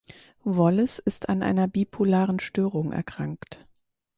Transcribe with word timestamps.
Wallace 0.43 0.97
ist 0.99 1.29
an 1.29 1.43
einer 1.43 1.67
bipolaren 1.67 2.39
Störung 2.39 2.91
erkrankt. 2.91 3.67